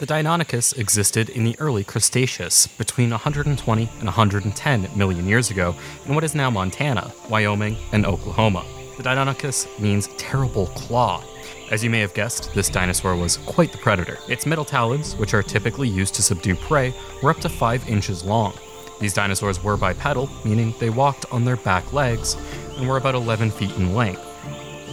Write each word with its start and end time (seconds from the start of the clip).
The 0.00 0.06
Deinonychus 0.06 0.78
existed 0.78 1.28
in 1.28 1.44
the 1.44 1.54
early 1.58 1.84
Cretaceous, 1.84 2.66
between 2.66 3.10
120 3.10 3.82
and 3.82 4.04
110 4.04 4.88
million 4.96 5.28
years 5.28 5.50
ago, 5.50 5.74
in 6.06 6.14
what 6.14 6.24
is 6.24 6.34
now 6.34 6.48
Montana, 6.48 7.12
Wyoming, 7.28 7.76
and 7.92 8.06
Oklahoma. 8.06 8.64
The 8.96 9.02
Deinonychus 9.02 9.78
means 9.78 10.08
terrible 10.16 10.68
claw. 10.68 11.22
As 11.70 11.84
you 11.84 11.90
may 11.90 12.00
have 12.00 12.14
guessed, 12.14 12.54
this 12.54 12.70
dinosaur 12.70 13.14
was 13.14 13.36
quite 13.36 13.72
the 13.72 13.76
predator. 13.76 14.16
Its 14.26 14.46
middle 14.46 14.64
talons, 14.64 15.16
which 15.16 15.34
are 15.34 15.42
typically 15.42 15.90
used 15.90 16.14
to 16.14 16.22
subdue 16.22 16.54
prey, 16.54 16.94
were 17.22 17.28
up 17.28 17.40
to 17.40 17.50
5 17.50 17.86
inches 17.86 18.24
long. 18.24 18.54
These 19.00 19.12
dinosaurs 19.12 19.62
were 19.62 19.76
bipedal, 19.76 20.30
meaning 20.46 20.72
they 20.80 20.88
walked 20.88 21.26
on 21.30 21.44
their 21.44 21.58
back 21.58 21.92
legs, 21.92 22.38
and 22.78 22.88
were 22.88 22.96
about 22.96 23.16
11 23.16 23.50
feet 23.50 23.72
in 23.72 23.94
length. 23.94 24.29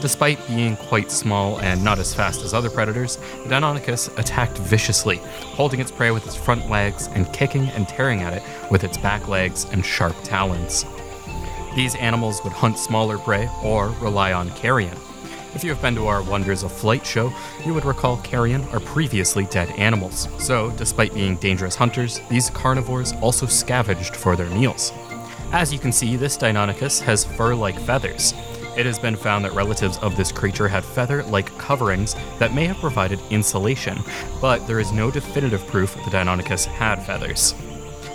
Despite 0.01 0.45
being 0.47 0.77
quite 0.77 1.11
small 1.11 1.59
and 1.59 1.83
not 1.83 1.97
as 1.97 2.13
fast 2.13 2.43
as 2.43 2.53
other 2.53 2.69
predators, 2.69 3.17
Deinonychus 3.47 4.15
attacked 4.19 4.57
viciously, 4.59 5.17
holding 5.55 5.79
its 5.79 5.91
prey 5.91 6.11
with 6.11 6.25
its 6.25 6.35
front 6.35 6.69
legs 6.69 7.07
and 7.07 7.31
kicking 7.33 7.69
and 7.69 7.87
tearing 7.87 8.21
at 8.21 8.33
it 8.33 8.43
with 8.69 8.83
its 8.83 8.97
back 8.97 9.27
legs 9.27 9.65
and 9.71 9.83
sharp 9.83 10.15
talons. 10.23 10.85
These 11.75 11.95
animals 11.95 12.43
would 12.43 12.53
hunt 12.53 12.77
smaller 12.77 13.17
prey 13.17 13.49
or 13.63 13.89
rely 13.99 14.33
on 14.33 14.51
carrion. 14.51 14.95
If 15.55 15.63
you 15.63 15.71
have 15.71 15.81
been 15.81 15.95
to 15.95 16.05
our 16.05 16.21
Wonders 16.21 16.61
of 16.61 16.71
Flight 16.71 17.03
show, 17.03 17.33
you 17.65 17.73
would 17.73 17.85
recall 17.85 18.17
carrion 18.17 18.63
are 18.73 18.79
previously 18.79 19.45
dead 19.45 19.69
animals. 19.79 20.27
So, 20.37 20.69
despite 20.71 21.15
being 21.15 21.37
dangerous 21.37 21.75
hunters, 21.75 22.19
these 22.29 22.51
carnivores 22.51 23.13
also 23.21 23.47
scavenged 23.47 24.15
for 24.15 24.35
their 24.35 24.49
meals. 24.51 24.93
As 25.51 25.73
you 25.73 25.79
can 25.79 25.91
see, 25.91 26.15
this 26.15 26.37
Deinonychus 26.37 27.01
has 27.01 27.23
fur 27.23 27.55
like 27.55 27.79
feathers. 27.79 28.33
It 28.77 28.85
has 28.85 28.99
been 28.99 29.15
found 29.15 29.43
that 29.43 29.55
relatives 29.55 29.97
of 29.97 30.15
this 30.15 30.31
creature 30.31 30.67
had 30.67 30.85
feather 30.85 31.23
like 31.23 31.57
coverings 31.57 32.15
that 32.37 32.53
may 32.53 32.65
have 32.65 32.77
provided 32.77 33.19
insulation, 33.31 33.97
but 34.39 34.67
there 34.67 34.79
is 34.79 34.91
no 34.91 35.09
definitive 35.09 35.65
proof 35.65 35.95
the 35.95 36.11
Deinonychus 36.11 36.65
had 36.65 37.03
feathers. 37.03 37.55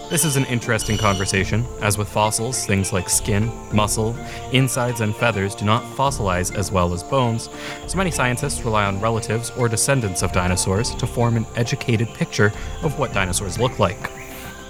This 0.08 0.24
is 0.24 0.36
an 0.36 0.44
interesting 0.44 0.98
conversation. 0.98 1.66
As 1.80 1.98
with 1.98 2.08
fossils, 2.08 2.64
things 2.64 2.92
like 2.92 3.08
skin, 3.08 3.50
muscle, 3.72 4.14
insides, 4.52 5.00
and 5.00 5.16
feathers 5.16 5.56
do 5.56 5.64
not 5.64 5.82
fossilize 5.96 6.54
as 6.54 6.70
well 6.70 6.92
as 6.92 7.02
bones, 7.02 7.48
so 7.88 7.98
many 7.98 8.12
scientists 8.12 8.64
rely 8.64 8.84
on 8.84 9.00
relatives 9.00 9.50
or 9.58 9.69
descendants 9.69 10.22
of 10.22 10.30
dinosaurs 10.30 10.94
to 10.94 11.08
form 11.08 11.36
an 11.36 11.47
educated 11.56 12.06
picture 12.10 12.52
of 12.84 13.00
what 13.00 13.12
dinosaurs 13.12 13.58
look 13.58 13.80
like. 13.80 14.12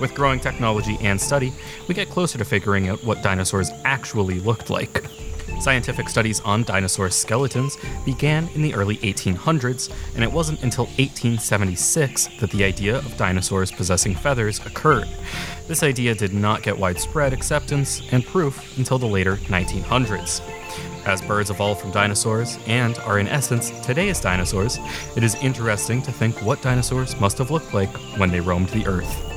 With 0.01 0.15
growing 0.15 0.41
technology 0.41 0.97
and 1.03 1.21
study, 1.21 1.53
we 1.87 1.95
get 1.95 2.09
closer 2.09 2.39
to 2.39 2.47
figuring 2.47 2.89
out 2.89 3.05
what 3.05 3.23
dinosaurs 3.23 3.71
actually 3.85 4.41
looked 4.41 4.71
like. 4.71 5.05
Scientific 5.63 6.09
studies 6.09 6.41
on 6.41 6.65
dinosaur 6.65 7.09
skeletons 7.09 7.79
began 8.05 8.49
in 8.57 8.63
the 8.63 8.75
early 8.75 8.97
1800s, 8.97 9.95
and 10.17 10.25
it 10.25 10.33
wasn't 10.33 10.61
until 10.65 10.87
1876 10.87 12.31
that 12.41 12.51
the 12.51 12.65
idea 12.65 12.99
of 12.99 13.17
dinosaurs 13.17 13.71
possessing 13.71 14.13
feathers 14.13 14.59
occurred. 14.67 15.07
This 15.69 15.85
idea 15.85 16.17
did 16.17 16.35
not 16.35 16.65
get 16.65 16.77
widespread 16.77 17.33
acceptance 17.33 18.03
and 18.11 18.27
proof 18.27 18.77
until 18.77 18.99
the 18.99 19.07
later 19.07 19.37
1900s. 19.37 20.43
As 21.07 21.23
birds 21.23 21.51
evolved 21.51 21.81
from 21.81 21.93
dinosaurs 21.93 22.59
and 22.67 22.99
are 22.99 23.21
in 23.21 23.29
essence 23.29 23.71
today's 23.87 24.21
dinosaurs, 24.21 24.81
it 25.17 25.23
is 25.23 25.37
interesting 25.37 26.03
to 26.03 26.11
think 26.11 26.43
what 26.43 26.61
dinosaurs 26.61 27.21
must 27.21 27.39
have 27.39 27.53
looked 27.53 27.73
like 27.73 27.95
when 28.19 28.33
they 28.33 28.41
roamed 28.41 28.71
the 28.71 28.85
earth. 28.89 29.32